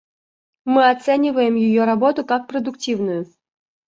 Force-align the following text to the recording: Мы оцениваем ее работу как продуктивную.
Мы 0.65 0.89
оцениваем 0.89 1.53
ее 1.53 1.83
работу 1.83 2.25
как 2.25 2.47
продуктивную. 2.47 3.27